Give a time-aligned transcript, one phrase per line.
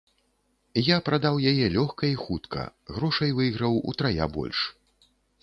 [0.85, 2.65] Я прадаў яе лёгка і хутка,
[2.95, 4.65] грошай выйграў утрая больш.